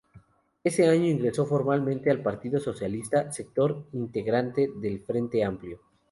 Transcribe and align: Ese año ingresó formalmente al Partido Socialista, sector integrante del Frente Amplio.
Ese 0.63 0.87
año 0.87 1.05
ingresó 1.05 1.45
formalmente 1.45 2.09
al 2.09 2.23
Partido 2.23 2.59
Socialista, 2.59 3.31
sector 3.31 3.85
integrante 3.93 4.67
del 4.77 5.03
Frente 5.03 5.43
Amplio. 5.43 5.79